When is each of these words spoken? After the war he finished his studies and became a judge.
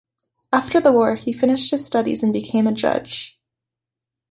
After 0.51 0.81
the 0.81 0.91
war 0.91 1.15
he 1.15 1.31
finished 1.31 1.69
his 1.69 1.85
studies 1.85 2.23
and 2.23 2.33
became 2.33 2.65
a 2.65 2.71
judge. 2.71 3.39